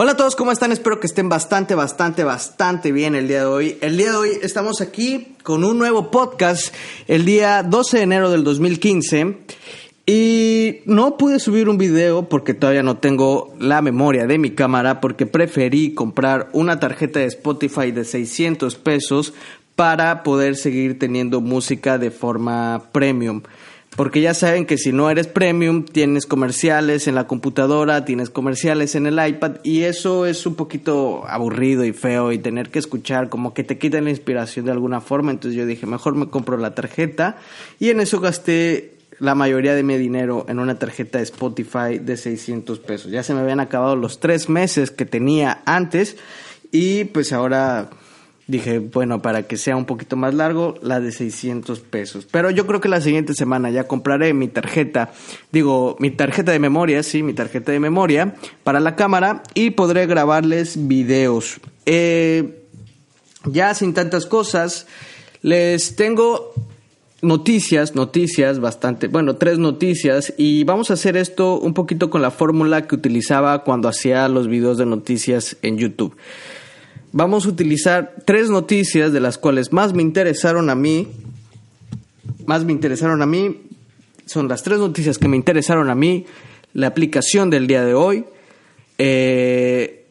Hola 0.00 0.12
a 0.12 0.16
todos, 0.16 0.36
¿cómo 0.36 0.52
están? 0.52 0.70
Espero 0.70 1.00
que 1.00 1.08
estén 1.08 1.28
bastante, 1.28 1.74
bastante, 1.74 2.22
bastante 2.22 2.92
bien 2.92 3.16
el 3.16 3.26
día 3.26 3.40
de 3.40 3.46
hoy. 3.46 3.78
El 3.80 3.96
día 3.96 4.12
de 4.12 4.16
hoy 4.16 4.30
estamos 4.42 4.80
aquí 4.80 5.34
con 5.42 5.64
un 5.64 5.76
nuevo 5.76 6.12
podcast 6.12 6.72
el 7.08 7.24
día 7.24 7.64
12 7.64 7.96
de 7.96 8.02
enero 8.04 8.30
del 8.30 8.44
2015 8.44 9.38
y 10.06 10.76
no 10.84 11.16
pude 11.16 11.40
subir 11.40 11.68
un 11.68 11.78
video 11.78 12.28
porque 12.28 12.54
todavía 12.54 12.84
no 12.84 12.98
tengo 12.98 13.52
la 13.58 13.82
memoria 13.82 14.28
de 14.28 14.38
mi 14.38 14.52
cámara 14.52 15.00
porque 15.00 15.26
preferí 15.26 15.94
comprar 15.94 16.48
una 16.52 16.78
tarjeta 16.78 17.18
de 17.18 17.26
Spotify 17.26 17.90
de 17.90 18.04
600 18.04 18.76
pesos 18.76 19.34
para 19.74 20.22
poder 20.22 20.54
seguir 20.54 21.00
teniendo 21.00 21.40
música 21.40 21.98
de 21.98 22.12
forma 22.12 22.84
premium. 22.92 23.42
Porque 23.98 24.20
ya 24.20 24.32
saben 24.32 24.64
que 24.64 24.78
si 24.78 24.92
no 24.92 25.10
eres 25.10 25.26
premium, 25.26 25.84
tienes 25.84 26.24
comerciales 26.24 27.08
en 27.08 27.16
la 27.16 27.26
computadora, 27.26 28.04
tienes 28.04 28.30
comerciales 28.30 28.94
en 28.94 29.08
el 29.08 29.18
iPad 29.18 29.56
y 29.64 29.82
eso 29.82 30.24
es 30.24 30.46
un 30.46 30.54
poquito 30.54 31.26
aburrido 31.26 31.84
y 31.84 31.92
feo 31.92 32.30
y 32.30 32.38
tener 32.38 32.70
que 32.70 32.78
escuchar 32.78 33.28
como 33.28 33.54
que 33.54 33.64
te 33.64 33.76
quitan 33.76 34.04
la 34.04 34.10
inspiración 34.10 34.66
de 34.66 34.70
alguna 34.70 35.00
forma. 35.00 35.32
Entonces 35.32 35.58
yo 35.58 35.66
dije, 35.66 35.84
mejor 35.86 36.14
me 36.14 36.28
compro 36.28 36.56
la 36.58 36.76
tarjeta 36.76 37.38
y 37.80 37.90
en 37.90 37.98
eso 37.98 38.20
gasté 38.20 38.94
la 39.18 39.34
mayoría 39.34 39.74
de 39.74 39.82
mi 39.82 39.98
dinero 39.98 40.46
en 40.48 40.60
una 40.60 40.78
tarjeta 40.78 41.18
de 41.18 41.24
Spotify 41.24 41.98
de 42.00 42.16
600 42.16 42.78
pesos. 42.78 43.10
Ya 43.10 43.24
se 43.24 43.34
me 43.34 43.40
habían 43.40 43.58
acabado 43.58 43.96
los 43.96 44.20
tres 44.20 44.48
meses 44.48 44.92
que 44.92 45.06
tenía 45.06 45.62
antes 45.64 46.18
y 46.70 47.02
pues 47.06 47.32
ahora 47.32 47.90
Dije, 48.48 48.78
bueno, 48.78 49.20
para 49.20 49.42
que 49.42 49.58
sea 49.58 49.76
un 49.76 49.84
poquito 49.84 50.16
más 50.16 50.32
largo, 50.32 50.76
la 50.80 51.00
de 51.00 51.12
600 51.12 51.80
pesos. 51.80 52.26
Pero 52.30 52.50
yo 52.50 52.66
creo 52.66 52.80
que 52.80 52.88
la 52.88 53.02
siguiente 53.02 53.34
semana 53.34 53.68
ya 53.68 53.86
compraré 53.86 54.32
mi 54.32 54.48
tarjeta, 54.48 55.12
digo, 55.52 55.96
mi 56.00 56.10
tarjeta 56.10 56.50
de 56.50 56.58
memoria, 56.58 57.02
sí, 57.02 57.22
mi 57.22 57.34
tarjeta 57.34 57.72
de 57.72 57.78
memoria 57.78 58.36
para 58.64 58.80
la 58.80 58.96
cámara 58.96 59.42
y 59.52 59.72
podré 59.72 60.06
grabarles 60.06 60.88
videos. 60.88 61.60
Eh, 61.84 62.64
ya 63.44 63.74
sin 63.74 63.92
tantas 63.92 64.24
cosas, 64.24 64.86
les 65.42 65.94
tengo 65.94 66.54
noticias, 67.20 67.94
noticias 67.94 68.60
bastante, 68.60 69.08
bueno, 69.08 69.36
tres 69.36 69.58
noticias 69.58 70.32
y 70.38 70.64
vamos 70.64 70.90
a 70.90 70.94
hacer 70.94 71.18
esto 71.18 71.58
un 71.60 71.74
poquito 71.74 72.08
con 72.08 72.22
la 72.22 72.30
fórmula 72.30 72.86
que 72.86 72.94
utilizaba 72.94 73.62
cuando 73.62 73.90
hacía 73.90 74.26
los 74.28 74.48
videos 74.48 74.78
de 74.78 74.86
noticias 74.86 75.58
en 75.60 75.76
YouTube 75.76 76.16
vamos 77.12 77.46
a 77.46 77.48
utilizar 77.48 78.14
tres 78.24 78.50
noticias 78.50 79.12
de 79.12 79.20
las 79.20 79.38
cuales 79.38 79.72
más 79.72 79.92
me 79.92 80.02
interesaron 80.02 80.70
a 80.70 80.74
mí. 80.74 81.08
Más 82.46 82.64
me 82.64 82.72
interesaron 82.72 83.22
a 83.22 83.26
mí. 83.26 83.62
Son 84.26 84.48
las 84.48 84.62
tres 84.62 84.78
noticias 84.78 85.18
que 85.18 85.28
me 85.28 85.36
interesaron 85.36 85.90
a 85.90 85.94
mí. 85.94 86.26
La 86.72 86.88
aplicación 86.88 87.50
del 87.50 87.66
día 87.66 87.84
de 87.84 87.94
hoy. 87.94 88.24
Eh, 88.98 90.06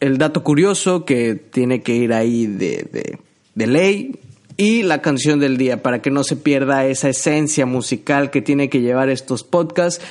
el 0.00 0.18
dato 0.18 0.42
curioso 0.42 1.04
que 1.04 1.34
tiene 1.34 1.82
que 1.82 1.94
ir 1.94 2.12
ahí 2.12 2.46
de, 2.46 3.18
de 3.54 3.66
ley. 3.66 4.18
Y 4.56 4.82
la 4.82 5.00
canción 5.00 5.40
del 5.40 5.56
día 5.56 5.82
para 5.82 6.02
que 6.02 6.10
no 6.10 6.24
se 6.24 6.36
pierda 6.36 6.86
esa 6.86 7.08
esencia 7.08 7.66
musical 7.66 8.30
que 8.30 8.42
tiene 8.42 8.68
que 8.68 8.80
llevar 8.80 9.08
estos 9.08 9.44
podcasts. 9.44 10.04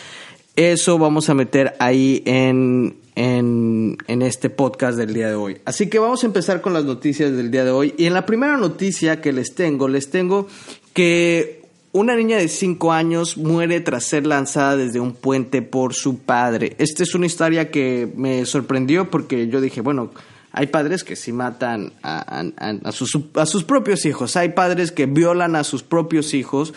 Eso 0.56 0.98
vamos 0.98 1.30
a 1.30 1.34
meter 1.34 1.76
ahí 1.80 2.24
en, 2.26 2.98
en, 3.16 3.98
este 4.08 4.50
podcast 4.50 4.98
del 4.98 5.14
día 5.14 5.30
de 5.30 5.36
hoy. 5.36 5.58
Así 5.66 5.90
que 5.90 6.00
vamos 6.00 6.24
a 6.24 6.28
empezar 6.28 6.62
con 6.62 6.74
las 6.74 6.86
noticias 6.86 7.32
del 7.32 7.52
día 7.52 7.64
de 7.64 7.72
hoy. 7.72 7.94
Y 7.98 8.06
en 8.06 8.14
la 8.14 8.26
primera 8.26 8.58
noticia 8.58 9.22
que 9.22 9.34
les 9.34 9.56
tengo, 9.56 9.88
les 9.88 10.10
tengo 10.10 10.48
que 10.94 11.62
una 11.92 12.16
niña 12.16 12.38
de 12.38 12.48
5 12.48 12.92
años 12.92 13.38
muere 13.38 13.82
tras 13.82 14.06
ser 14.06 14.26
lanzada 14.26 14.78
desde 14.78 15.00
un 15.00 15.14
puente 15.14 15.62
por 15.62 15.94
su 15.94 16.20
padre. 16.20 16.76
Esta 16.78 17.04
es 17.04 17.16
una 17.16 17.26
historia 17.26 17.70
que 17.70 18.12
me 18.16 18.46
sorprendió 18.46 19.10
porque 19.10 19.48
yo 19.48 19.60
dije, 19.60 19.82
bueno, 19.82 20.12
hay 20.54 20.68
padres 20.68 21.04
que 21.04 21.16
sí 21.16 21.32
matan 21.32 21.94
a, 22.04 22.92
sus, 22.92 23.18
a 23.36 23.46
sus 23.46 23.64
propios 23.64 24.06
hijos, 24.06 24.36
hay 24.36 24.50
padres 24.50 24.92
que 24.92 25.06
violan 25.06 25.56
a 25.56 25.64
sus 25.64 25.84
propios 25.84 26.34
hijos, 26.34 26.74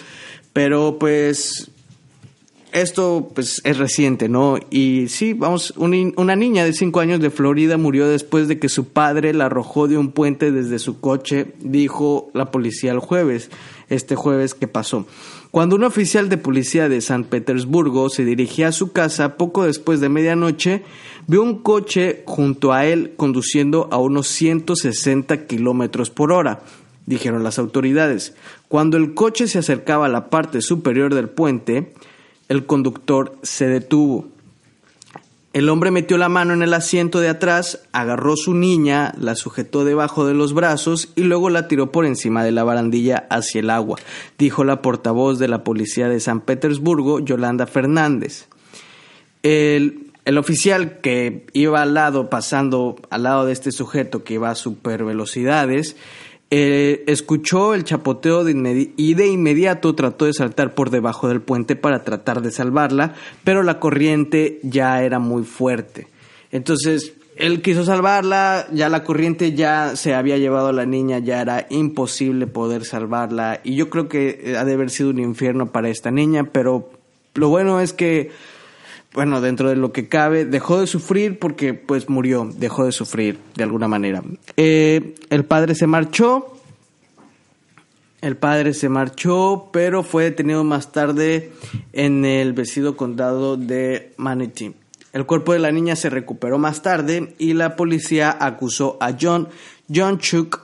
pero 0.53 0.97
pues 0.99 1.71
esto 2.75 3.31
pues 3.33 3.63
es 3.65 3.79
reciente, 3.79 4.29
¿no? 4.29 4.59
Y 4.69 5.07
sí, 5.09 5.33
vamos, 5.33 5.73
una 5.77 6.35
niña 6.35 6.65
de 6.65 6.73
5 6.73 6.99
años 6.99 7.21
de 7.21 7.31
Florida 7.31 7.79
murió 7.79 8.09
después 8.09 8.49
de 8.49 8.59
que 8.59 8.69
su 8.69 8.89
padre 8.89 9.33
la 9.33 9.47
arrojó 9.47 9.87
de 9.87 9.97
un 9.97 10.11
puente 10.11 10.51
desde 10.51 10.81
su 10.81 11.01
coche, 11.01 11.53
dijo 11.61 12.31
la 12.35 12.51
policía 12.51 12.91
el 12.91 12.99
jueves, 12.99 13.51
este 13.89 14.17
jueves 14.17 14.55
que 14.55 14.67
pasó. 14.67 15.07
Cuando 15.53 15.77
un 15.77 15.85
oficial 15.85 16.29
de 16.29 16.37
policía 16.37 16.89
de 16.89 17.01
San 17.01 17.23
Petersburgo 17.25 18.11
se 18.11 18.25
dirigía 18.25 18.69
a 18.69 18.73
su 18.73 18.91
casa 18.91 19.37
poco 19.37 19.65
después 19.65 20.01
de 20.01 20.09
medianoche, 20.09 20.83
vio 21.29 21.45
un 21.45 21.63
coche 21.63 22.25
junto 22.27 22.73
a 22.73 22.87
él 22.87 23.13
conduciendo 23.17 23.89
a 23.93 23.99
unos 23.99 24.27
160 24.27 25.47
kilómetros 25.47 26.11
por 26.11 26.33
hora 26.33 26.61
dijeron 27.07 27.45
las 27.45 27.59
autoridades. 27.59 28.35
Cuando 28.69 28.97
el 28.97 29.15
coche 29.15 29.47
se 29.47 29.59
acercaba 29.59 30.07
a 30.07 30.09
la 30.09 30.31
parte 30.31 30.63
superior 30.63 31.15
del 31.15 31.29
puente, 31.29 31.93
el 32.49 32.67
conductor 32.67 33.37
se 33.43 33.67
detuvo. 33.67 34.27
El 35.55 35.69
hombre 35.69 35.93
metió 35.93 36.19
la 36.19 36.29
mano 36.29 36.53
en 36.53 36.65
el 36.65 36.75
asiento 36.75 37.21
de 37.21 37.29
atrás, 37.29 37.83
agarró 37.93 38.37
su 38.37 38.55
niña, 38.55 39.15
la 39.17 39.37
sujetó 39.37 39.85
debajo 39.85 40.27
de 40.27 40.35
los 40.35 40.53
brazos 40.53 41.11
y 41.15 41.23
luego 41.23 41.49
la 41.49 41.69
tiró 41.69 41.93
por 41.93 42.07
encima 42.07 42.43
de 42.43 42.51
la 42.51 42.65
barandilla 42.65 43.29
hacia 43.31 43.61
el 43.61 43.71
agua, 43.71 44.01
dijo 44.37 44.65
la 44.65 44.83
portavoz 44.83 45.39
de 45.39 45.47
la 45.47 45.63
policía 45.63 46.09
de 46.09 46.19
San 46.19 46.41
Petersburgo, 46.41 47.21
Yolanda 47.21 47.69
Fernández. 47.69 48.49
El, 49.45 50.11
el 50.25 50.39
oficial 50.39 50.99
que 51.01 51.47
iba 51.53 51.83
al 51.83 51.95
lado, 51.95 52.31
pasando 52.31 52.97
al 53.11 53.23
lado 53.23 53.47
de 53.47 53.53
este 53.53 53.71
sujeto 53.71 54.25
que 54.25 54.35
iba 54.35 54.51
a 54.51 54.57
super 54.57 55.05
velocidades, 55.05 55.97
eh, 56.51 57.05
escuchó 57.07 57.75
el 57.75 57.85
chapoteo 57.85 58.49
y 58.49 59.15
de 59.15 59.27
inmediato 59.27 59.95
trató 59.95 60.27
de 60.27 60.33
saltar 60.33 60.75
por 60.75 60.91
debajo 60.91 61.29
del 61.29 61.41
puente 61.41 61.75
para 61.75 62.05
tratar 62.05 62.43
de 62.43 62.51
salvarla, 62.51 63.15
pero 63.43 63.63
la 63.63 63.81
corriente 63.81 64.61
ya 64.63 65.03
era 65.03 65.19
muy 65.19 65.43
fuerte. 65.45 66.07
Entonces, 66.53 67.15
él 67.37 67.63
quiso 67.63 67.85
salvarla, 67.85 68.69
ya 68.73 68.89
la 68.89 69.03
corriente 69.03 69.55
ya 69.55 69.97
se 69.97 70.15
había 70.15 70.39
llevado 70.39 70.69
a 70.69 70.73
la 70.73 70.87
niña, 70.87 71.19
ya 71.19 71.41
era 71.41 71.67
imposible 71.71 72.47
poder 72.47 72.85
salvarla 72.85 73.61
y 73.65 73.75
yo 73.75 73.91
creo 73.91 74.09
que 74.09 74.55
ha 74.57 74.65
de 74.65 74.75
haber 74.75 74.91
sido 74.91 75.11
un 75.11 75.19
infierno 75.19 75.73
para 75.73 75.89
esta 75.89 76.13
niña, 76.13 76.45
pero 76.53 76.91
lo 77.35 77.49
bueno 77.49 77.81
es 77.81 77.93
que 77.93 78.31
bueno, 79.15 79.41
dentro 79.41 79.69
de 79.69 79.77
lo 79.77 79.93
que 79.93 80.09
cabe, 80.09 80.45
dejó 80.45 80.81
de 80.81 80.89
sufrir 80.89 81.39
porque 81.39 81.73
pues 81.73 82.09
murió, 82.09 82.51
dejó 82.57 82.85
de 82.85 82.93
sufrir 82.93 83.39
de 83.55 83.63
alguna 83.63 83.87
manera. 83.87 84.23
Eh, 84.57 85.15
el 85.31 85.45
padre 85.45 85.77
se 85.77 85.87
marchó, 85.87 86.59
el 88.21 88.37
padre 88.37 88.75
se 88.75 88.89
marchó, 88.89 89.71
pero 89.73 90.03
fue 90.03 90.25
detenido 90.25 90.65
más 90.65 90.91
tarde 90.91 91.53
en 91.93 92.25
el 92.25 92.55
vecino 92.55 92.97
condado 92.97 93.57
de 93.57 94.13
Manatee. 94.17 94.75
El 95.13 95.27
cuerpo 95.27 95.53
de 95.53 95.61
la 95.61 95.71
niña 95.71 95.95
se 95.95 96.11
recuperó 96.11 96.59
más 96.59 96.83
tarde 96.83 97.37
y 97.39 97.53
la 97.53 97.77
policía 97.77 98.37
acusó 98.41 98.99
a 99.01 99.15
John, 99.19 99.49
John 99.95 100.19
Chuck 100.19 100.61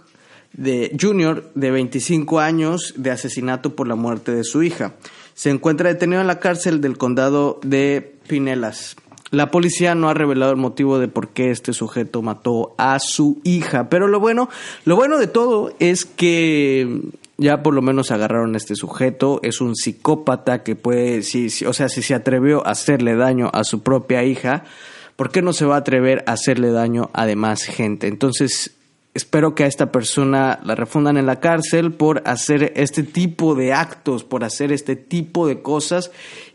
de 0.53 0.97
Jr., 1.01 1.53
de 1.55 1.71
25 1.71 2.41
años, 2.41 2.95
de 2.97 3.13
asesinato 3.13 3.77
por 3.77 3.87
la 3.87 3.95
muerte 3.95 4.33
de 4.33 4.43
su 4.43 4.65
hija. 4.65 4.95
Se 5.35 5.51
encuentra 5.51 5.89
detenido 5.89 6.21
en 6.21 6.27
la 6.27 6.41
cárcel 6.41 6.81
del 6.81 6.99
condado 6.99 7.61
de 7.63 8.17
Pinelas. 8.31 8.97
La 9.33 9.51
policía 9.51 9.97
no 9.97 10.09
ha 10.09 10.15
revelado 10.15 10.53
el 10.53 10.57
motivo 10.57 11.01
de 11.01 11.09
por 11.09 11.29
qué 11.29 11.51
este 11.51 11.73
sujeto 11.73 12.23
mató 12.23 12.75
a 12.79 12.99
su 13.01 13.41
hija, 13.43 13.89
pero 13.89 14.07
lo 14.07 14.21
bueno, 14.21 14.49
lo 14.85 14.95
bueno 14.95 15.19
de 15.19 15.27
todo 15.27 15.73
es 15.81 16.05
que 16.05 17.01
ya 17.39 17.63
por 17.63 17.75
lo 17.75 17.83
menos 17.83 18.13
agarraron 18.13 18.55
a 18.55 18.57
este 18.57 18.77
sujeto, 18.77 19.41
es 19.43 19.61
un 19.61 19.75
psicópata 19.75 20.63
que 20.63 20.77
puede, 20.77 21.23
si, 21.23 21.49
o 21.65 21.73
sea, 21.73 21.89
si 21.89 22.03
se 22.03 22.15
atrevió 22.15 22.65
a 22.67 22.71
hacerle 22.71 23.17
daño 23.17 23.51
a 23.53 23.65
su 23.65 23.83
propia 23.83 24.23
hija, 24.23 24.65
¿por 25.17 25.33
qué 25.33 25.43
no 25.43 25.53
se 25.53 25.65
va 25.65 25.75
a 25.75 25.79
atrever 25.79 26.23
a 26.27 26.33
hacerle 26.33 26.71
daño 26.71 27.11
a 27.13 27.27
demás 27.27 27.65
gente? 27.65 28.07
Entonces, 28.07 28.77
espero 29.15 29.55
que 29.55 29.65
a 29.65 29.67
esta 29.67 29.91
persona 29.91 30.61
la 30.65 30.75
refundan 30.75 31.17
en 31.17 31.27
la 31.27 31.41
cárcel 31.41 31.93
por 31.93 32.23
hacer 32.27 32.73
este 32.77 33.03
tipo 33.03 33.55
de 33.55 33.73
actos, 33.73 34.25
por 34.25 34.45
hacer 34.45 34.73
este 34.73 34.97
tipo 34.97 35.47
de 35.47 35.63
cosas 35.63 36.11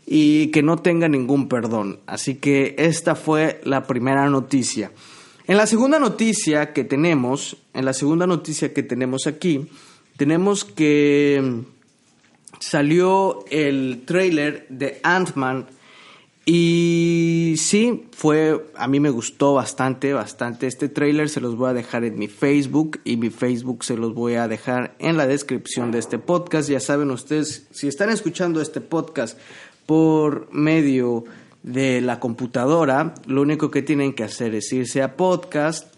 y 0.06 0.48
que 0.48 0.62
no 0.62 0.78
tenga 0.78 1.08
ningún 1.08 1.48
perdón. 1.48 2.00
Así 2.06 2.36
que 2.36 2.74
esta 2.78 3.14
fue 3.14 3.60
la 3.64 3.86
primera 3.86 4.28
noticia. 4.30 4.90
En 5.46 5.56
la 5.56 5.66
segunda 5.66 5.98
noticia 5.98 6.72
que 6.72 6.84
tenemos, 6.84 7.56
en 7.72 7.84
la 7.84 7.92
segunda 7.92 8.26
noticia 8.26 8.72
que 8.72 8.82
tenemos 8.82 9.26
aquí, 9.26 9.68
tenemos 10.16 10.64
que 10.64 11.62
salió 12.58 13.44
el 13.50 14.02
trailer 14.06 14.66
de 14.68 14.98
Ant-Man 15.02 15.66
y 16.48 17.56
sí, 17.58 18.06
fue, 18.12 18.70
a 18.76 18.86
mí 18.86 19.00
me 19.00 19.10
gustó 19.10 19.54
bastante, 19.54 20.12
bastante 20.12 20.68
este 20.68 20.88
trailer, 20.88 21.28
se 21.28 21.40
los 21.40 21.56
voy 21.56 21.70
a 21.70 21.72
dejar 21.72 22.04
en 22.04 22.16
mi 22.16 22.28
Facebook 22.28 23.00
y 23.02 23.16
mi 23.16 23.30
Facebook 23.30 23.82
se 23.82 23.96
los 23.96 24.14
voy 24.14 24.34
a 24.34 24.46
dejar 24.46 24.94
en 25.00 25.16
la 25.16 25.26
descripción 25.26 25.90
de 25.90 25.98
este 25.98 26.20
podcast. 26.20 26.68
Ya 26.68 26.78
saben 26.78 27.10
ustedes, 27.10 27.66
si 27.72 27.88
están 27.88 28.10
escuchando 28.10 28.60
este 28.60 28.80
podcast 28.80 29.36
por 29.86 30.48
medio 30.52 31.24
de 31.64 32.00
la 32.00 32.20
computadora, 32.20 33.14
lo 33.26 33.42
único 33.42 33.72
que 33.72 33.82
tienen 33.82 34.12
que 34.12 34.22
hacer 34.22 34.54
es 34.54 34.72
irse 34.72 35.02
a 35.02 35.16
podcast, 35.16 35.92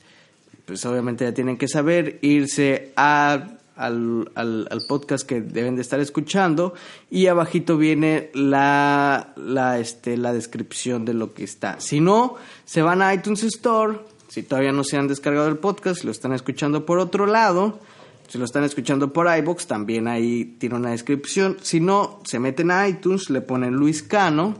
pues 0.64 0.86
obviamente 0.86 1.26
ya 1.26 1.34
tienen 1.34 1.58
que 1.58 1.68
saber, 1.68 2.20
irse 2.22 2.94
a 2.96 3.57
al, 3.78 4.30
al, 4.34 4.80
podcast 4.88 5.26
que 5.26 5.40
deben 5.40 5.76
de 5.76 5.82
estar 5.82 6.00
escuchando 6.00 6.74
y 7.10 7.28
abajito 7.28 7.76
viene 7.78 8.30
la, 8.34 9.32
la, 9.36 9.78
este, 9.78 10.16
la 10.16 10.32
descripción 10.32 11.04
de 11.04 11.14
lo 11.14 11.32
que 11.32 11.44
está. 11.44 11.80
Si 11.80 12.00
no, 12.00 12.34
se 12.64 12.82
van 12.82 13.02
a 13.02 13.14
iTunes 13.14 13.44
Store, 13.44 14.00
si 14.28 14.42
todavía 14.42 14.72
no 14.72 14.82
se 14.82 14.96
han 14.96 15.06
descargado 15.06 15.48
el 15.48 15.58
podcast, 15.58 16.02
lo 16.02 16.10
están 16.10 16.32
escuchando 16.32 16.84
por 16.84 16.98
otro 16.98 17.26
lado, 17.26 17.78
si 18.26 18.36
lo 18.36 18.44
están 18.44 18.64
escuchando 18.64 19.12
por 19.12 19.26
iBox, 19.38 19.66
también 19.66 20.08
ahí 20.08 20.56
tiene 20.58 20.74
una 20.74 20.90
descripción. 20.90 21.56
Si 21.62 21.80
no, 21.80 22.20
se 22.24 22.38
meten 22.38 22.70
a 22.70 22.86
iTunes, 22.86 23.30
le 23.30 23.40
ponen 23.40 23.74
Luis 23.74 24.02
Cano, 24.02 24.56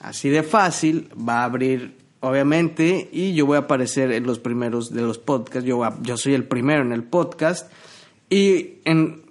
así 0.00 0.28
de 0.28 0.42
fácil, 0.42 1.08
va 1.16 1.40
a 1.40 1.44
abrir 1.44 1.95
obviamente, 2.20 3.08
y 3.12 3.34
yo 3.34 3.46
voy 3.46 3.56
a 3.56 3.60
aparecer 3.60 4.12
en 4.12 4.26
los 4.26 4.38
primeros 4.38 4.92
de 4.92 5.02
los 5.02 5.18
podcasts. 5.18 5.66
Yo, 5.66 5.82
yo 6.02 6.16
soy 6.16 6.34
el 6.34 6.44
primero 6.44 6.82
en 6.82 6.92
el 6.92 7.04
podcast. 7.04 7.70
Y 8.28 8.78
en, 8.84 9.22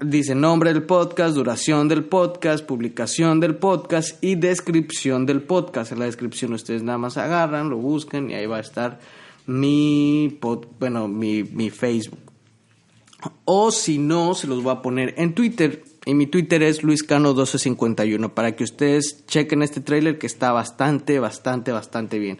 dice 0.00 0.34
nombre 0.34 0.72
del 0.72 0.84
podcast, 0.84 1.34
duración 1.34 1.88
del 1.88 2.04
podcast, 2.04 2.64
publicación 2.64 3.40
del 3.40 3.56
podcast 3.56 4.22
y 4.22 4.36
descripción 4.36 5.26
del 5.26 5.42
podcast. 5.42 5.92
En 5.92 5.98
la 5.98 6.04
descripción 6.04 6.52
ustedes 6.52 6.82
nada 6.82 6.98
más 6.98 7.16
agarran, 7.16 7.70
lo 7.70 7.76
buscan 7.78 8.30
y 8.30 8.34
ahí 8.34 8.46
va 8.46 8.58
a 8.58 8.60
estar 8.60 9.00
mi, 9.46 10.38
bueno, 10.78 11.08
mi, 11.08 11.42
mi 11.42 11.70
Facebook. 11.70 12.18
O 13.44 13.70
si 13.70 13.98
no, 13.98 14.34
se 14.34 14.46
los 14.46 14.62
voy 14.62 14.72
a 14.72 14.82
poner 14.82 15.14
en 15.16 15.34
Twitter. 15.34 15.82
Y 16.06 16.14
mi 16.14 16.28
Twitter 16.28 16.62
es 16.62 16.84
luiscano1251 16.84 18.32
para 18.32 18.54
que 18.54 18.62
ustedes 18.62 19.26
chequen 19.26 19.62
este 19.62 19.80
trailer 19.80 20.18
que 20.18 20.28
está 20.28 20.52
bastante, 20.52 21.18
bastante, 21.18 21.72
bastante 21.72 22.20
bien. 22.20 22.38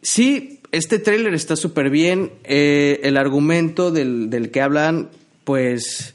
Sí, 0.00 0.60
este 0.72 0.98
trailer 0.98 1.34
está 1.34 1.54
súper 1.54 1.90
bien. 1.90 2.32
Eh, 2.44 3.00
el 3.02 3.18
argumento 3.18 3.90
del, 3.90 4.30
del 4.30 4.50
que 4.50 4.62
hablan, 4.62 5.10
pues 5.44 6.14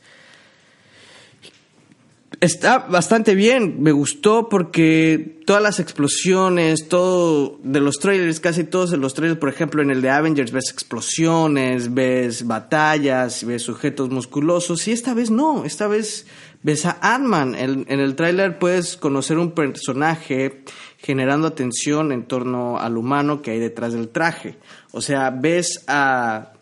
está 2.44 2.80
bastante 2.80 3.36
bien, 3.36 3.82
me 3.82 3.94
gustó 3.94 4.50
porque 4.50 5.40
todas 5.46 5.64
las 5.64 5.80
explosiones, 5.80 6.90
todo 6.90 7.58
de 7.64 7.80
los 7.80 8.00
trailers, 8.00 8.42
casi 8.42 8.66
todos 8.66 8.92
de 8.92 8.98
los 8.98 9.14
trailers, 9.14 9.40
por 9.40 9.50
ejemplo, 9.50 9.82
en 9.82 9.92
el 9.92 10.02
de 10.02 10.10
Avengers 10.10 10.52
ves 10.52 10.70
explosiones, 10.72 11.94
ves 11.94 12.46
batallas, 12.46 13.46
ves 13.46 13.64
sujetos 13.64 14.10
musculosos 14.10 14.88
y 14.88 14.92
esta 14.92 15.14
vez 15.14 15.32
no, 15.32 15.64
esta 15.64 15.88
vez 15.88 16.26
ves 16.64 16.86
a 16.86 16.98
Ant-Man. 17.02 17.56
En, 17.56 17.86
el 17.88 18.16
trailer 18.16 18.58
puedes 18.58 18.98
conocer 18.98 19.38
un 19.38 19.52
personaje 19.52 20.64
generando 20.98 21.48
atención 21.48 22.12
en 22.12 22.24
torno 22.24 22.80
al 22.80 22.98
humano 22.98 23.42
que 23.42 23.52
hay 23.52 23.60
detrás 23.60 23.94
del 23.94 24.10
traje. 24.10 24.58
O 24.92 25.02
sea, 25.02 25.30
ves 25.30 25.84
a 25.88 26.54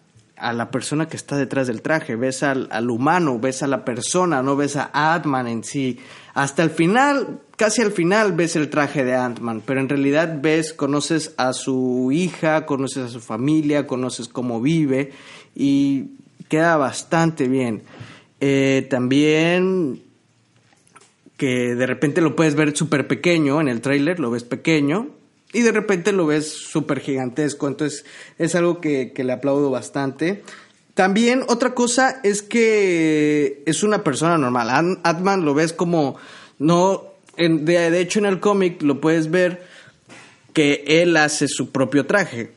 a 0.42 0.53
la 0.53 0.71
persona 0.71 1.07
que 1.07 1.15
está 1.15 1.38
detrás 1.38 1.68
del 1.68 1.83
traje, 1.83 2.15
ves 2.15 2.42
al, 2.42 2.68
al 2.71 2.89
humano, 2.89 3.38
ves 3.39 3.62
a 3.62 3.68
la 3.68 3.86
persona, 3.86 4.42
no 4.42 4.56
ves 4.56 4.75
a 4.75 4.89
Ant-Man 4.92 5.48
en 5.48 5.63
sí. 5.63 6.00
Hasta 6.33 6.63
el 6.63 6.71
final, 6.71 7.42
casi 7.56 7.83
al 7.83 7.92
final 7.92 8.33
ves 8.33 8.56
el 8.56 8.69
traje 8.69 9.06
de 9.06 9.15
Ant-Man, 9.15 9.62
pero 9.63 9.80
en 9.80 9.88
realidad 9.88 10.39
ves, 10.42 10.74
conoces 10.74 11.36
a 11.38 11.54
su 11.54 12.09
hija, 12.12 12.65
conoces 12.65 13.06
a 13.06 13.09
su 13.09 13.21
familia, 13.21 13.86
conoces 13.86 14.27
cómo 14.27 14.59
vive 14.62 15.12
y 15.56 16.15
queda 16.50 16.75
bastante 16.75 17.47
bien. 17.47 17.83
Eh, 18.41 18.88
también 18.89 20.01
que 21.38 21.75
de 21.75 21.88
repente 21.88 22.21
lo 22.21 22.35
puedes 22.35 22.55
ver 22.55 22.75
súper 22.75 23.07
pequeño 23.07 23.61
en 23.61 23.67
el 23.67 23.81
tráiler, 23.81 24.19
lo 24.19 24.29
ves 24.29 24.43
pequeño, 24.43 25.09
y 25.53 25.61
de 25.61 25.71
repente 25.71 26.11
lo 26.11 26.25
ves 26.25 26.49
súper 26.51 26.99
gigantesco. 26.99 27.67
Entonces 27.67 28.05
es 28.38 28.55
algo 28.55 28.79
que, 28.81 29.13
le 29.15 29.33
aplaudo 29.33 29.69
bastante. 29.71 30.43
También 30.93 31.43
otra 31.47 31.73
cosa 31.73 32.19
es 32.23 32.41
que 32.41 33.63
es 33.65 33.83
una 33.83 34.03
persona 34.03 34.38
normal. 34.38 34.99
Atman 35.03 35.45
lo 35.45 35.53
ves 35.53 35.73
como 35.73 36.17
no, 36.59 37.05
de, 37.37 37.99
hecho 37.99 38.19
en 38.19 38.25
el 38.25 38.39
cómic 38.39 38.81
lo 38.81 39.01
puedes 39.01 39.31
ver 39.31 39.63
que 40.53 40.83
él 40.85 41.17
hace 41.17 41.47
su 41.47 41.71
propio 41.71 42.05
traje, 42.05 42.51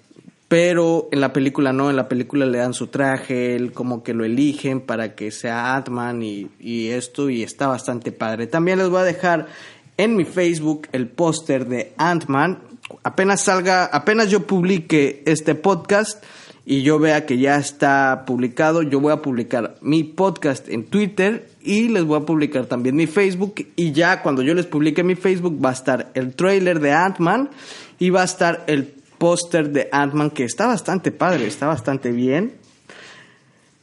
pero 0.55 1.09
en 1.11 1.21
la 1.21 1.33
película 1.33 1.73
no, 1.73 1.91
en 1.91 1.97
la 1.97 2.09
película 2.09 2.47
le 2.47 2.59
dan 2.59 2.75
su 2.75 2.87
traje, 2.87 3.57
él 3.57 3.73
como 3.73 4.05
que 4.05 4.15
lo 4.15 4.25
eligen 4.25 4.81
para 4.81 5.17
que 5.17 5.33
sea 5.33 5.75
Atman 5.75 6.23
y, 6.23 6.47
y 6.61 6.91
esto 6.91 7.29
y 7.29 7.43
está 7.43 7.67
bastante 7.67 8.13
padre. 8.13 8.47
También 8.47 8.79
les 8.79 8.89
voy 8.89 9.01
a 9.01 9.03
dejar 9.05 9.49
en 9.97 10.15
mi 10.15 10.25
Facebook 10.25 10.87
el 10.93 11.09
póster 11.09 11.67
de 11.67 11.93
Ant-Man 11.97 12.61
apenas 13.03 13.41
salga, 13.41 13.87
apenas 13.87 14.31
yo 14.31 14.47
publique 14.47 15.25
este 15.27 15.57
podcast 15.57 16.23
y 16.67 16.83
yo 16.83 17.01
vea 17.01 17.27
que 17.27 17.39
ya 17.39 17.57
está 17.57 18.23
publicado, 18.25 18.83
yo 18.83 19.01
voy 19.01 19.13
a 19.13 19.23
publicar 19.23 19.75
mi 19.81 20.05
podcast 20.05 20.69
en 20.69 20.85
Twitter 20.85 21.49
y 21.63 21.89
les 21.89 22.05
voy 22.05 22.19
a 22.21 22.27
publicar 22.27 22.67
también 22.67 22.95
mi 22.95 23.09
Facebook 23.09 23.55
y 23.75 23.91
ya 23.91 24.23
cuando 24.23 24.43
yo 24.43 24.55
les 24.55 24.67
publique 24.67 25.03
mi 25.03 25.17
Facebook 25.17 25.59
va 25.63 25.71
a 25.71 25.75
estar 25.75 26.11
el 26.15 26.35
trailer 26.35 26.79
de 26.79 26.93
Ant-Man 26.93 27.51
y 27.99 28.11
va 28.11 28.23
a 28.23 28.27
estar 28.27 28.63
el 28.67 28.95
póster 29.25 29.71
de 29.71 29.89
Ant-Man 29.91 30.33
que 30.33 30.45
está 30.45 30.67
bastante 30.67 31.11
padre, 31.11 31.47
está 31.47 31.67
bastante 31.67 32.13
bien. 32.13 32.53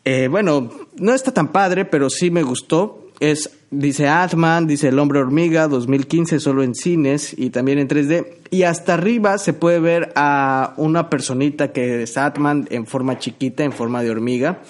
Eh, 0.06 0.28
bueno, 0.28 0.70
no 0.98 1.16
está 1.16 1.32
tan 1.32 1.48
padre, 1.48 1.84
pero 1.84 2.12
sí 2.12 2.30
me 2.30 2.44
gustó 2.44 3.02
es, 3.22 3.52
dice 3.70 4.08
Atman, 4.08 4.66
dice 4.66 4.88
El 4.88 4.98
Hombre 4.98 5.20
Hormiga 5.20 5.68
2015 5.68 6.40
solo 6.40 6.64
en 6.64 6.74
cines 6.74 7.36
y 7.38 7.52
también 7.52 7.78
en 7.78 7.88
3D. 7.88 8.26
Y 8.50 8.64
hasta 8.64 8.96
arriba 8.96 9.38
se 9.38 9.54
puede 9.54 9.80
ver 9.80 10.12
a 10.16 10.74
una 10.78 11.08
personita 11.08 11.72
que 11.72 12.02
es 12.02 12.18
Atman 12.18 12.68
en 12.72 12.88
forma 12.88 13.20
chiquita, 13.20 13.64
en 13.64 13.74
forma 13.74 14.02
de 14.02 14.10
hormiga. 14.10 14.64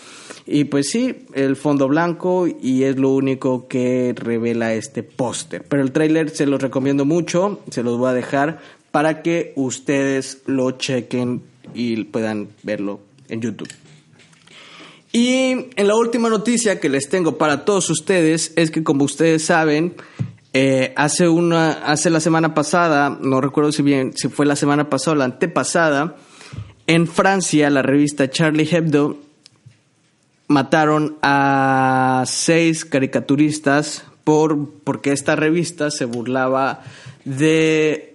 Y 0.46 0.66
pues 0.66 0.90
sí, 0.90 1.28
el 1.34 1.56
fondo 1.56 1.88
blanco 1.88 2.46
y 2.46 2.84
es 2.84 2.98
lo 2.98 3.12
único 3.12 3.70
que 3.70 4.14
revela 4.18 4.74
este 4.74 5.02
póster. 5.02 5.64
Pero 5.70 5.82
el 5.82 5.94
tráiler 5.94 6.30
se 6.30 6.46
los 6.46 6.62
recomiendo 6.62 7.06
mucho, 7.06 7.62
se 7.70 7.84
los 7.84 7.98
voy 7.98 8.10
a 8.10 8.14
dejar 8.14 8.60
para 8.92 9.22
que 9.22 9.54
ustedes 9.56 10.42
lo 10.46 10.72
chequen 10.72 11.42
y 11.74 12.04
puedan 12.04 12.50
verlo 12.64 13.00
en 13.30 13.42
YouTube. 13.42 13.70
Y 15.14 15.68
en 15.76 15.88
la 15.88 15.96
última 15.96 16.30
noticia 16.30 16.80
que 16.80 16.90
les 16.90 17.10
tengo 17.10 17.38
para 17.38 17.66
todos 17.66 17.90
ustedes 17.90 18.54
es 18.56 18.72
que 18.72 18.84
como 18.84 19.04
ustedes 19.04 19.44
saben, 19.44 19.96
eh, 20.54 20.94
hace 20.96 21.28
una, 21.28 21.72
hace 21.72 22.10
la 22.10 22.20
semana 22.20 22.54
pasada, 22.54 23.18
no 23.22 23.42
recuerdo 23.42 23.72
si 23.72 23.82
bien 23.82 24.14
si 24.16 24.30
fue 24.30 24.46
la 24.46 24.56
semana 24.56 24.90
pasada 24.90 25.16
o 25.16 25.18
la 25.18 25.26
antepasada, 25.26 26.16
en 26.88 27.08
Francia 27.08 27.70
la 27.70 27.82
revista 27.82 28.30
Charlie 28.30 28.68
Hebdo 28.70 29.18
mataron 30.48 31.18
a 31.22 32.24
seis 32.26 32.86
caricaturistas 32.86 34.04
por 34.24 34.70
porque 34.84 35.12
esta 35.12 35.36
revista 35.36 35.92
se 35.92 36.06
burlaba 36.06 36.84
de 37.26 38.11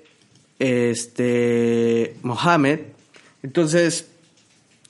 este 0.59 2.17
Mohammed. 2.23 2.81
Entonces 3.43 4.09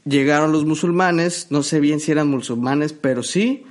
llegaron 0.05 0.53
los 0.53 0.65
musulmanes, 0.65 1.49
no 1.51 1.63
sé 1.63 1.81
bien 1.81 2.01
si 2.01 2.13
eran 2.13 2.29
musulmanes, 2.29 2.93
pero 2.93 3.23
sí, 3.23 3.65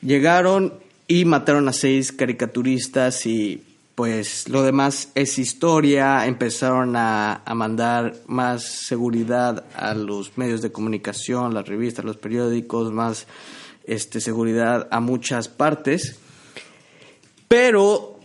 llegaron 0.00 0.74
y 1.08 1.24
mataron 1.24 1.68
a 1.68 1.72
seis 1.72 2.12
caricaturistas 2.12 3.26
y 3.26 3.62
pues 3.96 4.50
lo 4.50 4.62
demás 4.62 5.10
es 5.14 5.38
historia, 5.38 6.26
empezaron 6.26 6.96
a, 6.96 7.42
mandar 7.54 8.14
más 8.26 8.62
seguridad 8.62 9.64
a 9.74 9.94
los 9.94 10.36
medios 10.36 10.60
de 10.60 10.70
comunicación, 10.70 11.54
las 11.54 11.66
revistas, 11.66 12.04
los 12.04 12.18
periódicos, 12.18 12.92
más 12.92 13.26
este, 13.84 14.20
seguridad 14.20 14.86
a 14.90 15.00
muchas 15.00 15.48
partes. 15.48 16.18
Pero 17.48 18.20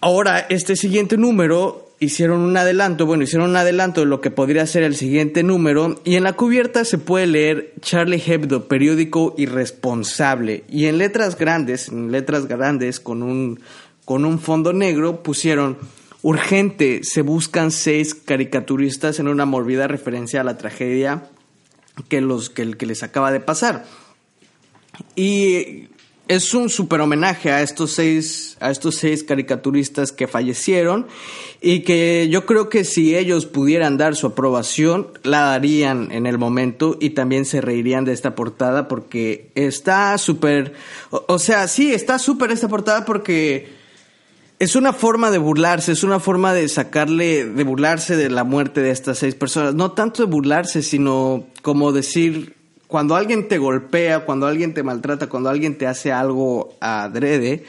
ahora 0.00 0.40
este 0.48 0.74
siguiente 0.74 1.16
número 1.16 1.91
hicieron 2.02 2.40
un 2.40 2.56
adelanto, 2.56 3.06
bueno, 3.06 3.22
hicieron 3.22 3.50
un 3.50 3.56
adelanto 3.56 4.00
de 4.00 4.06
lo 4.06 4.20
que 4.20 4.32
podría 4.32 4.66
ser 4.66 4.82
el 4.82 4.96
siguiente 4.96 5.44
número 5.44 6.00
y 6.04 6.16
en 6.16 6.24
la 6.24 6.32
cubierta 6.32 6.84
se 6.84 6.98
puede 6.98 7.28
leer 7.28 7.74
Charlie 7.80 8.20
Hebdo, 8.26 8.66
periódico 8.66 9.34
irresponsable 9.38 10.64
y 10.68 10.86
en 10.86 10.98
letras 10.98 11.38
grandes, 11.38 11.88
en 11.88 12.10
letras 12.10 12.46
grandes 12.46 12.98
con 12.98 13.22
un 13.22 13.60
con 14.04 14.24
un 14.24 14.40
fondo 14.40 14.72
negro 14.72 15.22
pusieron 15.22 15.78
urgente, 16.22 17.00
se 17.04 17.22
buscan 17.22 17.70
seis 17.70 18.16
caricaturistas 18.16 19.20
en 19.20 19.28
una 19.28 19.46
morbida 19.46 19.86
referencia 19.86 20.40
a 20.40 20.44
la 20.44 20.58
tragedia 20.58 21.30
que 22.08 22.20
los 22.20 22.50
que, 22.50 22.72
que 22.72 22.86
les 22.86 23.04
acaba 23.04 23.30
de 23.30 23.38
pasar. 23.38 23.84
Y 25.14 25.88
es 26.28 26.54
un 26.54 26.68
super 26.68 27.00
homenaje 27.00 27.50
a 27.50 27.62
estos 27.62 27.92
seis, 27.92 28.56
a 28.60 28.70
estos 28.70 28.94
seis 28.96 29.24
caricaturistas 29.24 30.12
que 30.12 30.28
fallecieron 30.28 31.06
y 31.60 31.80
que 31.80 32.28
yo 32.30 32.46
creo 32.46 32.68
que 32.68 32.84
si 32.84 33.16
ellos 33.16 33.46
pudieran 33.46 33.98
dar 33.98 34.14
su 34.14 34.28
aprobación, 34.28 35.08
la 35.24 35.40
darían 35.40 36.12
en 36.12 36.26
el 36.26 36.38
momento 36.38 36.96
y 37.00 37.10
también 37.10 37.44
se 37.44 37.60
reirían 37.60 38.04
de 38.04 38.12
esta 38.12 38.34
portada 38.34 38.88
porque 38.88 39.50
está 39.54 40.16
súper, 40.18 40.74
o, 41.10 41.38
sea, 41.38 41.66
sí, 41.68 41.92
está 41.92 42.18
súper 42.18 42.50
esta 42.52 42.68
portada 42.68 43.04
porque 43.04 43.68
es 44.58 44.76
una 44.76 44.92
forma 44.92 45.32
de 45.32 45.38
burlarse, 45.38 45.90
es 45.90 46.04
una 46.04 46.20
forma 46.20 46.54
de 46.54 46.68
sacarle, 46.68 47.44
de 47.44 47.64
burlarse 47.64 48.16
de 48.16 48.30
la 48.30 48.44
muerte 48.44 48.80
de 48.80 48.90
estas 48.90 49.18
seis 49.18 49.34
personas. 49.34 49.74
No 49.74 49.90
tanto 49.90 50.24
de 50.24 50.30
burlarse, 50.30 50.82
sino 50.82 51.46
como 51.62 51.90
decir, 51.90 52.61
cuando 52.92 53.16
alguien 53.16 53.48
te 53.48 53.56
golpea, 53.56 54.26
cuando 54.26 54.46
alguien 54.46 54.74
te 54.74 54.82
maltrata, 54.82 55.26
cuando 55.26 55.48
alguien 55.48 55.78
te 55.78 55.86
hace 55.86 56.12
algo 56.12 56.74
adrede 56.78 57.64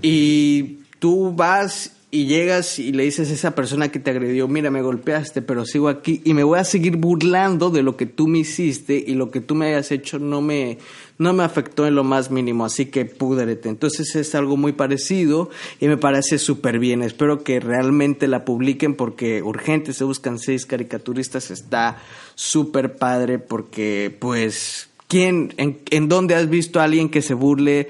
y 0.00 0.78
tú 1.00 1.32
vas 1.34 1.96
y 2.12 2.26
llegas 2.26 2.78
y 2.78 2.92
le 2.92 3.02
dices 3.02 3.30
a 3.30 3.34
esa 3.34 3.54
persona 3.56 3.88
que 3.88 3.98
te 3.98 4.10
agredió, 4.10 4.46
mira, 4.46 4.70
me 4.70 4.80
golpeaste, 4.80 5.42
pero 5.42 5.64
sigo 5.64 5.88
aquí 5.88 6.22
y 6.24 6.34
me 6.34 6.44
voy 6.44 6.60
a 6.60 6.64
seguir 6.64 6.98
burlando 6.98 7.70
de 7.70 7.82
lo 7.82 7.96
que 7.96 8.06
tú 8.06 8.28
me 8.28 8.38
hiciste 8.38 9.02
y 9.04 9.14
lo 9.14 9.32
que 9.32 9.40
tú 9.40 9.56
me 9.56 9.66
hayas 9.66 9.90
hecho 9.90 10.20
no 10.20 10.40
me, 10.40 10.78
no 11.20 11.34
me 11.34 11.44
afectó 11.44 11.86
en 11.86 11.94
lo 11.94 12.02
más 12.02 12.30
mínimo, 12.30 12.64
así 12.64 12.86
que 12.86 13.04
púdrete. 13.04 13.68
Entonces 13.68 14.16
es 14.16 14.34
algo 14.34 14.56
muy 14.56 14.72
parecido 14.72 15.50
y 15.78 15.86
me 15.86 15.98
parece 15.98 16.38
súper 16.38 16.78
bien. 16.78 17.02
Espero 17.02 17.44
que 17.44 17.60
realmente 17.60 18.26
la 18.26 18.46
publiquen 18.46 18.94
porque 18.94 19.42
urgente 19.42 19.92
se 19.92 20.04
buscan 20.04 20.38
seis 20.38 20.64
caricaturistas, 20.64 21.50
está 21.50 21.98
súper 22.34 22.96
padre 22.96 23.38
porque 23.38 24.16
pues, 24.18 24.88
¿quién, 25.08 25.52
en, 25.58 25.80
en 25.90 26.08
dónde 26.08 26.36
has 26.36 26.48
visto 26.48 26.80
a 26.80 26.84
alguien 26.84 27.10
que 27.10 27.20
se 27.20 27.34
burle 27.34 27.88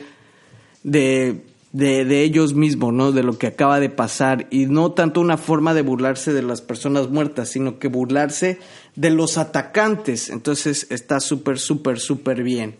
de 0.82 1.44
de, 1.72 2.04
de, 2.04 2.22
ellos 2.22 2.54
mismos, 2.54 2.92
¿no? 2.92 3.12
De 3.12 3.22
lo 3.22 3.38
que 3.38 3.46
acaba 3.46 3.78
de 3.78 3.90
pasar 3.90 4.48
y 4.50 4.66
no 4.66 4.90
tanto 4.90 5.20
una 5.20 5.36
forma 5.36 5.72
de 5.72 5.82
burlarse 5.82 6.32
de 6.32 6.42
las 6.42 6.62
personas 6.62 7.10
muertas, 7.10 7.50
sino 7.50 7.78
que 7.78 7.86
burlarse 7.86 8.58
de 8.96 9.10
los 9.10 9.38
atacantes. 9.38 10.30
Entonces 10.30 10.88
está 10.90 11.20
súper, 11.20 11.60
súper, 11.60 12.00
súper 12.00 12.42
bien. 12.42 12.74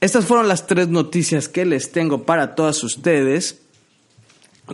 Estas 0.00 0.26
fueron 0.26 0.46
las 0.46 0.66
tres 0.66 0.88
noticias 0.88 1.48
que 1.48 1.64
les 1.64 1.90
tengo 1.90 2.22
para 2.22 2.54
todas 2.54 2.84
ustedes. 2.84 3.60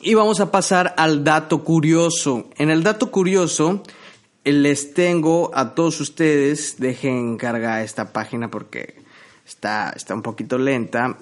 Y 0.03 0.15
vamos 0.15 0.41
a 0.41 0.51
pasar 0.51 0.95
al 0.99 1.25
dato 1.25 1.65
curioso. 1.65 2.49
En 2.57 2.71
el 2.71 2.83
dato 2.83 3.11
curioso 3.11 3.83
les 4.45 4.93
tengo 4.93 5.51
a 5.55 5.75
todos 5.75 6.01
ustedes, 6.01 6.77
dejen 6.79 7.39
cargar 7.39 7.83
esta 7.83 8.13
página 8.13 8.51
porque 8.51 8.97
está, 9.47 9.95
está 9.97 10.15
un 10.15 10.23
poquito 10.23 10.59
lenta. 10.59 11.17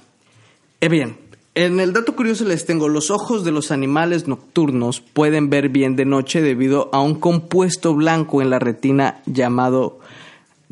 Eh 0.80 0.88
bien, 0.88 1.16
en 1.54 1.78
el 1.78 1.92
dato 1.92 2.16
curioso 2.16 2.44
les 2.44 2.66
tengo, 2.66 2.88
los 2.88 3.10
ojos 3.12 3.44
de 3.44 3.52
los 3.52 3.70
animales 3.70 4.26
nocturnos 4.26 5.00
pueden 5.00 5.50
ver 5.50 5.68
bien 5.68 5.94
de 5.94 6.06
noche 6.06 6.40
debido 6.40 6.90
a 6.92 7.00
un 7.00 7.20
compuesto 7.20 7.94
blanco 7.94 8.42
en 8.42 8.50
la 8.50 8.58
retina 8.58 9.22
llamado 9.26 10.00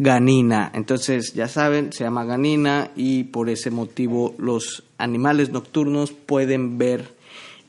ganina. 0.00 0.70
Entonces, 0.74 1.34
ya 1.34 1.46
saben, 1.46 1.92
se 1.92 2.04
llama 2.04 2.24
ganina 2.24 2.90
y 2.96 3.24
por 3.24 3.50
ese 3.50 3.70
motivo 3.70 4.34
los 4.38 4.82
animales 4.96 5.50
nocturnos 5.50 6.12
pueden 6.12 6.78
ver 6.78 7.14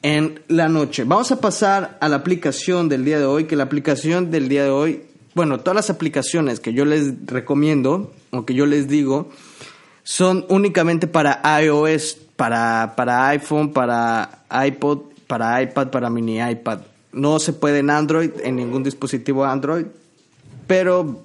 en 0.01 0.39
la 0.47 0.69
noche. 0.69 1.03
Vamos 1.03 1.31
a 1.31 1.41
pasar 1.41 1.97
a 1.99 2.07
la 2.07 2.15
aplicación 2.15 2.87
del 2.87 3.03
día 3.03 3.19
de 3.19 3.25
hoy, 3.25 3.45
que 3.45 3.55
la 3.55 3.63
aplicación 3.63 4.31
del 4.31 4.47
día 4.47 4.63
de 4.63 4.69
hoy, 4.69 5.03
bueno, 5.35 5.59
todas 5.59 5.75
las 5.75 5.89
aplicaciones 5.89 6.59
que 6.61 6.73
yo 6.73 6.85
les 6.85 7.25
recomiendo 7.25 8.13
o 8.31 8.45
que 8.45 8.53
yo 8.53 8.65
les 8.65 8.87
digo 8.87 9.29
son 10.03 10.45
únicamente 10.49 11.07
para 11.07 11.41
iOS 11.61 12.17
para, 12.35 12.95
para 12.95 13.27
iPhone, 13.27 13.71
para 13.71 14.45
iPod, 14.65 15.01
para 15.27 15.61
iPad, 15.61 15.89
para 15.89 16.09
mini 16.09 16.39
iPad. 16.39 16.79
No 17.11 17.37
se 17.39 17.53
puede 17.53 17.79
en 17.79 17.89
Android, 17.91 18.31
en 18.41 18.55
ningún 18.55 18.81
dispositivo 18.83 19.45
Android, 19.45 19.85
pero 20.65 21.21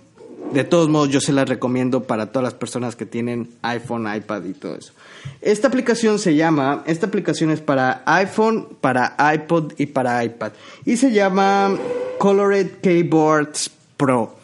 de 0.53 0.65
todos 0.65 0.89
modos 0.89 1.11
yo 1.11 1.21
se 1.21 1.33
la 1.33 1.45
recomiendo 1.45 2.05
para 2.05 2.27
todas 2.27 2.45
las 2.45 2.55
personas 2.55 2.97
que 2.97 3.07
tienen 3.07 3.51
iPhone, 3.63 4.07
iPad 4.13 4.45
y 4.45 4.53
todo 4.53 4.77
eso. 4.77 4.93
Esta 5.41 5.69
aplicación 5.69 6.19
se 6.19 6.35
llama, 6.35 6.83
esta 6.87 7.07
aplicación 7.07 7.51
es 7.51 7.61
para 7.61 8.03
iPhone, 8.07 8.69
para 8.81 9.17
iPod 9.35 9.73
y 9.79 9.87
para 9.87 10.25
iPad. 10.25 10.53
Y 10.85 10.97
se 10.97 11.13
llama 11.13 11.77
Colored 12.19 12.79
Keyboards 12.81 13.71
Pro. 13.97 14.37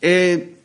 Eh, 0.00 0.56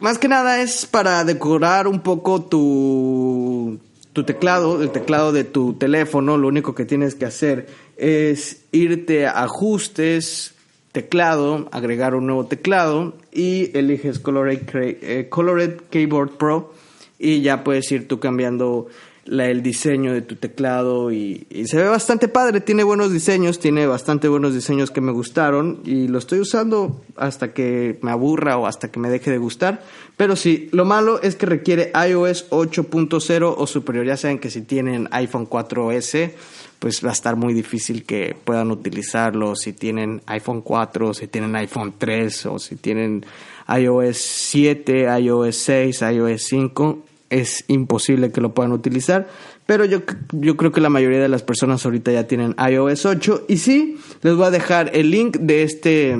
más 0.00 0.18
que 0.18 0.28
nada 0.28 0.60
es 0.62 0.86
para 0.86 1.24
decorar 1.24 1.88
un 1.88 2.00
poco 2.00 2.42
tu, 2.42 3.78
tu 4.12 4.24
teclado, 4.24 4.82
el 4.82 4.90
teclado 4.90 5.32
de 5.32 5.44
tu 5.44 5.74
teléfono, 5.74 6.36
lo 6.36 6.48
único 6.48 6.74
que 6.74 6.84
tienes 6.84 7.14
que 7.14 7.26
hacer 7.26 7.66
es 7.96 8.62
irte 8.70 9.26
a 9.26 9.42
ajustes, 9.42 10.54
teclado, 10.92 11.68
agregar 11.72 12.14
un 12.14 12.26
nuevo 12.26 12.46
teclado 12.46 13.14
y 13.32 13.76
eliges 13.76 14.18
Colored, 14.18 14.60
eh, 14.74 15.26
Colored 15.28 15.80
Keyboard 15.90 16.32
Pro 16.32 16.72
y 17.18 17.42
ya 17.42 17.64
puedes 17.64 17.90
ir 17.92 18.08
tú 18.08 18.20
cambiando 18.20 18.88
el 19.30 19.62
diseño 19.62 20.12
de 20.12 20.22
tu 20.22 20.36
teclado 20.36 21.12
y, 21.12 21.46
se 21.66 21.76
ve 21.76 21.84
bastante 21.84 22.28
padre, 22.28 22.60
tiene 22.60 22.82
buenos 22.82 23.12
diseños, 23.12 23.58
tiene 23.58 23.86
bastante 23.86 24.28
buenos 24.28 24.54
diseños 24.54 24.90
que 24.90 25.00
me 25.00 25.12
gustaron 25.12 25.80
y 25.84 26.08
lo 26.08 26.18
estoy 26.18 26.40
usando 26.40 27.02
hasta 27.16 27.52
que 27.52 27.98
me 28.02 28.10
aburra 28.10 28.56
o 28.56 28.66
hasta 28.66 28.90
que 28.90 28.98
me 28.98 29.10
deje 29.10 29.30
de 29.30 29.38
gustar. 29.38 29.82
Pero 30.16 30.34
sí, 30.34 30.68
lo 30.72 30.84
malo 30.84 31.20
es 31.22 31.36
que 31.36 31.46
requiere 31.46 31.92
iOS 32.08 32.50
8.0 32.50 33.54
o 33.56 33.66
superior. 33.66 34.06
Ya 34.06 34.16
saben 34.16 34.38
que 34.38 34.50
si 34.50 34.62
tienen 34.62 35.08
iPhone 35.12 35.48
4S, 35.48 36.32
pues 36.78 37.04
va 37.04 37.10
a 37.10 37.12
estar 37.12 37.36
muy 37.36 37.54
difícil 37.54 38.04
que 38.04 38.36
puedan 38.44 38.70
utilizarlo. 38.70 39.54
Si 39.54 39.72
tienen 39.72 40.22
iPhone 40.26 40.62
4, 40.62 41.14
si 41.14 41.28
tienen 41.28 41.54
iPhone 41.56 41.94
3 41.96 42.46
o 42.46 42.58
si 42.58 42.76
tienen 42.76 43.24
iOS 43.68 44.16
7, 44.16 45.06
iOS 45.20 45.56
6, 45.56 46.02
iOS 46.02 46.42
5, 46.42 47.04
es 47.30 47.64
imposible 47.68 48.32
que 48.32 48.40
lo 48.40 48.54
puedan 48.54 48.72
utilizar. 48.72 49.28
Pero 49.66 49.84
yo, 49.84 50.02
yo 50.32 50.56
creo 50.56 50.72
que 50.72 50.80
la 50.80 50.88
mayoría 50.88 51.20
de 51.20 51.28
las 51.28 51.42
personas 51.42 51.84
ahorita 51.84 52.12
ya 52.12 52.26
tienen 52.26 52.54
iOS 52.58 53.06
8. 53.06 53.44
Y 53.48 53.58
sí, 53.58 53.98
les 54.22 54.34
voy 54.34 54.46
a 54.46 54.50
dejar 54.50 54.90
el 54.94 55.10
link 55.10 55.36
de 55.38 55.62
este 55.62 56.16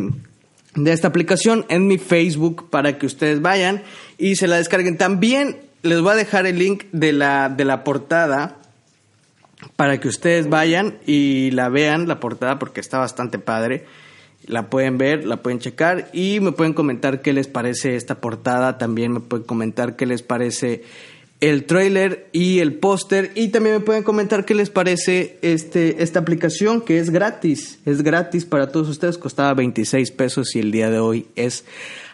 de 0.75 0.93
esta 0.93 1.09
aplicación 1.09 1.67
en 1.69 1.87
mi 1.87 1.99
Facebook 1.99 2.71
para 2.71 2.99
que 2.99 3.07
ustedes 3.07 3.43
vayan 3.43 3.83
y 4.17 4.37
se 4.37 4.47
la 4.47 4.57
descarguen. 4.57 4.97
También 4.97 5.57
les 5.83 6.01
voy 6.01 6.13
a 6.13 6.17
dejar 6.17 6.47
el 6.47 6.59
link 6.59 6.85
de 6.93 7.13
la, 7.13 7.49
de 7.49 7.65
la 7.65 7.85
portada 7.85 8.59
para 9.77 9.99
que 9.99 10.09
ustedes 10.09 10.49
vayan 10.49 10.99
y 11.07 11.51
la 11.51 11.69
vean, 11.69 12.07
la 12.07 12.21
portada, 12.21 12.59
porque 12.59 12.81
está 12.81 12.99
bastante 12.99 13.39
padre. 13.39 13.87
La 14.49 14.71
pueden 14.71 14.97
ver, 14.97 15.27
la 15.27 15.43
pueden 15.43 15.59
checar 15.59 16.09
y 16.13 16.41
me 16.41 16.53
pueden 16.53 16.73
comentar 16.73 17.21
qué 17.21 17.33
les 17.33 17.47
parece 17.47 17.97
esta 17.97 18.21
portada. 18.21 18.79
También 18.79 19.13
me 19.13 19.21
pueden 19.21 19.45
comentar 19.45 19.95
qué 19.95 20.07
les 20.07 20.23
parece 20.23 20.83
el 21.41 21.65
trailer 21.65 22.29
y 22.33 22.61
el 22.61 22.75
póster. 22.75 23.31
Y 23.35 23.49
también 23.49 23.77
me 23.77 23.81
pueden 23.81 24.03
comentar 24.03 24.47
qué 24.47 24.55
les 24.55 24.71
parece 24.71 25.39
este, 25.43 26.03
esta 26.03 26.21
aplicación 26.21 26.81
que 26.81 26.99
es 26.99 27.11
gratis. 27.11 27.79
Es 27.85 28.03
gratis 28.03 28.47
para 28.47 28.73
todos 28.73 28.89
ustedes. 28.89 29.19
Costaba 29.19 29.53
26 29.53 30.11
pesos 30.13 30.57
y 30.57 30.61
el 30.61 30.73
día 30.73 30.91
de 30.91 30.99
hoy 30.99 31.27
es 31.37 31.65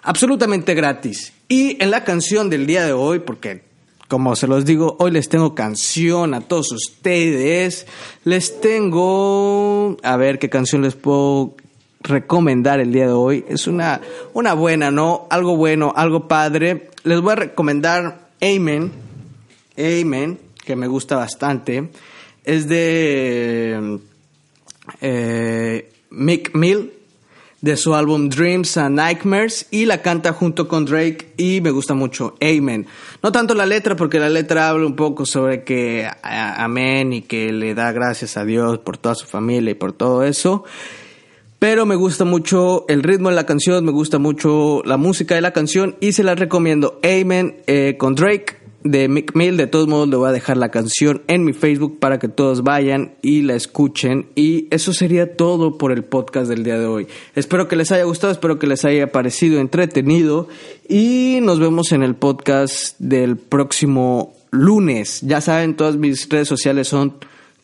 absolutamente 0.03 0.75
gratis. 0.75 1.33
Y 1.49 1.81
en 1.81 1.93
la 1.93 2.03
canción 2.03 2.51
del 2.51 2.67
día 2.67 2.85
de 2.85 2.93
hoy, 2.93 3.21
porque 3.21 3.63
como 4.09 4.37
se 4.37 4.47
los 4.47 4.65
digo, 4.65 4.97
hoy 4.99 5.13
les 5.13 5.29
tengo 5.29 5.55
canción 5.55 6.35
a 6.35 6.41
todos 6.41 6.73
ustedes. 6.73 7.87
Les 8.25 8.61
tengo... 8.61 9.97
A 10.03 10.17
ver 10.17 10.39
qué 10.39 10.51
canción 10.51 10.83
les 10.83 10.95
puedo 10.95 11.57
recomendar 12.05 12.79
el 12.79 12.93
día 12.93 13.07
de 13.07 13.13
hoy. 13.13 13.45
Es 13.49 13.67
una, 13.67 14.01
una 14.33 14.55
buena, 14.55 14.93
¿no? 14.93 15.27
Algo 15.31 15.57
bueno, 15.57 15.93
algo 15.97 16.29
padre. 16.29 16.91
Les 17.03 17.21
voy 17.21 17.33
a 17.33 17.37
recomendar 17.37 18.29
Amen 18.41 19.05
Amen, 19.77 20.39
que 20.65 20.77
me 20.77 20.87
gusta 20.87 21.17
bastante, 21.17 21.91
es 22.45 22.69
de 22.69 23.99
eh, 25.01 25.93
Mick 26.11 26.55
Mill, 26.55 26.93
de 27.61 27.77
su 27.77 27.95
álbum 27.95 28.29
Dreams 28.29 28.77
and 28.77 28.97
Nightmares, 28.97 29.67
y 29.73 29.87
la 29.87 30.01
canta 30.01 30.33
junto 30.33 30.69
con 30.69 30.85
Drake 30.85 31.33
y 31.37 31.61
me 31.61 31.71
gusta 31.71 31.95
mucho, 31.95 32.37
Amen. 32.41 32.87
No 33.21 33.33
tanto 33.33 33.55
la 33.55 33.67
letra, 33.67 33.97
porque 33.97 34.21
la 34.21 34.29
letra 34.29 34.69
habla 34.69 34.87
un 34.87 34.95
poco 34.95 35.27
sobre 35.27 35.65
que 35.65 36.09
amén 36.23 37.13
y 37.13 37.23
que 37.23 37.53
le 37.53 37.75
da 37.75 37.91
gracias 37.91 38.37
a 38.37 38.45
Dios 38.45 38.79
por 38.79 38.97
toda 38.97 39.17
su 39.17 39.27
familia 39.27 39.73
y 39.73 39.75
por 39.75 39.93
todo 39.93 40.23
eso. 40.23 40.65
Pero 41.65 41.87
me 41.87 41.95
gusta 41.95 42.27
mucho 42.27 42.85
el 42.89 43.03
ritmo 43.03 43.31
de 43.31 43.37
la 43.37 43.47
canción, 43.47 43.87
me 43.87 43.91
gusta 43.91 44.19
mucho 44.19 44.83
la 44.85 44.99
música 44.99 45.35
de 45.35 45.41
la 45.41 45.55
canción 45.55 45.97
y 45.99 46.13
se 46.13 46.23
la 46.23 46.35
recomiendo. 46.35 47.01
Amen 47.03 47.57
eh, 47.67 47.97
con 47.97 48.15
Drake 48.15 48.59
de 48.83 49.09
Mick 49.09 49.35
Mill. 49.35 49.57
De 49.57 49.67
todos 49.67 49.89
modos, 49.89 50.09
le 50.09 50.17
voy 50.17 50.29
a 50.29 50.33
dejar 50.33 50.59
la 50.59 50.71
canción 50.71 51.23
en 51.27 51.43
mi 51.43 51.55
Facebook 51.55 51.99
para 52.01 52.19
que 52.19 52.29
todos 52.29 52.65
vayan 52.65 53.15
y 53.23 53.41
la 53.41 53.55
escuchen. 53.55 54.27
Y 54.35 54.69
eso 54.71 54.93
sería 54.93 55.37
todo 55.37 55.79
por 55.79 55.91
el 55.91 56.05
podcast 56.05 56.51
del 56.51 56.65
día 56.65 56.79
de 56.79 56.85
hoy. 56.85 57.07
Espero 57.35 57.67
que 57.67 57.77
les 57.77 57.91
haya 57.93 58.05
gustado, 58.05 58.31
espero 58.31 58.59
que 58.59 58.67
les 58.67 58.85
haya 58.85 59.11
parecido 59.11 59.59
entretenido. 59.59 60.49
Y 60.87 61.39
nos 61.41 61.61
vemos 61.61 61.93
en 61.93 62.03
el 62.03 62.15
podcast 62.15 62.95
del 62.99 63.39
próximo 63.39 64.35
lunes. 64.51 65.23
Ya 65.23 65.41
saben, 65.41 65.77
todas 65.77 65.97
mis 65.97 66.29
redes 66.29 66.47
sociales 66.47 66.89
son 66.89 67.15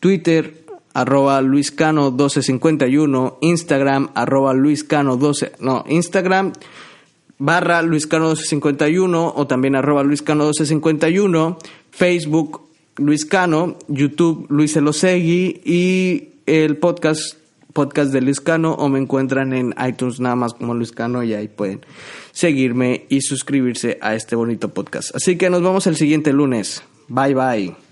Twitter, 0.00 0.59
arroba 0.94 1.40
luiscano1251, 1.42 3.38
Instagram, 3.40 4.10
arroba 4.14 4.54
luiscano12, 4.54 5.52
no, 5.60 5.84
Instagram 5.88 6.52
barra 7.40 7.82
luiscano1251 7.82 9.32
o 9.34 9.46
también 9.46 9.74
arroba 9.74 10.04
luiscano1251, 10.04 11.56
Facebook 11.90 12.62
Luis 12.96 13.24
Cano, 13.24 13.76
YouTube 13.88 14.46
Luis 14.50 14.76
Elosegui 14.76 15.62
y 15.64 16.28
el 16.46 16.76
podcast 16.76 17.38
podcast 17.72 18.12
de 18.12 18.20
Luis 18.20 18.40
Cano 18.40 18.74
o 18.74 18.88
me 18.88 18.98
encuentran 18.98 19.52
en 19.52 19.74
iTunes 19.86 20.20
nada 20.20 20.36
más 20.36 20.54
como 20.54 20.74
Luis 20.74 20.92
Cano 20.92 21.22
y 21.22 21.34
ahí 21.34 21.48
pueden 21.48 21.80
seguirme 22.32 23.06
y 23.08 23.22
suscribirse 23.22 23.98
a 24.02 24.14
este 24.14 24.36
bonito 24.36 24.68
podcast. 24.74 25.14
Así 25.14 25.36
que 25.36 25.50
nos 25.50 25.62
vemos 25.62 25.86
el 25.86 25.96
siguiente 25.96 26.32
lunes. 26.32 26.82
Bye 27.08 27.34
bye. 27.34 27.89